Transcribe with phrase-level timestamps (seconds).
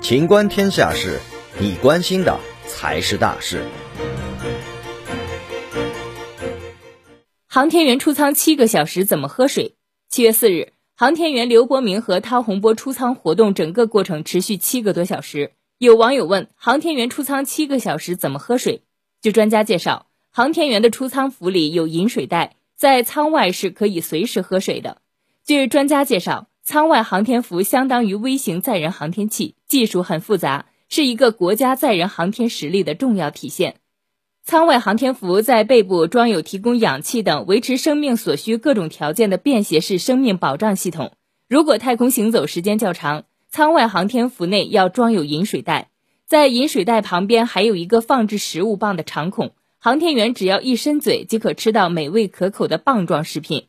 [0.00, 1.20] 情观天下事，
[1.60, 3.62] 你关心的才是大事。
[7.46, 9.76] 航天员出舱七个小时怎么喝水？
[10.08, 15.52] 七月四日，航天员刘伯明和汤洪波出舱活动整个过程持续七个多小时。
[15.78, 18.82] 有网友问：航天员出舱七个小时怎么喝水？
[19.20, 25.02] 据专家介绍，航天员的出舱服里有饮水袋，在舱外是可以随时喝水的。
[25.44, 33.76] 据专家介绍，舱外航天服相当于微型载人航天器，技术很复杂，是一个国家载人航天实力的重要体现。
[34.44, 41.12] 舱外航天服在背部装有提供氧气等维持生命所需各种条件的便携式生命保障系统。
[41.48, 45.88] 如果太空行走时间较长，舱外航天服内要装有饮水袋，
[46.26, 53.68] 在饮水袋旁边还有一个放置食物棒的长孔，航天员只要一伸嘴即可吃到美味可口的棒状食品。